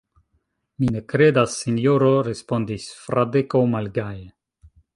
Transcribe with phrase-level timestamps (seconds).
[0.83, 4.27] Mi ne kredas, sinjoro, respondis Fradeko malgaje.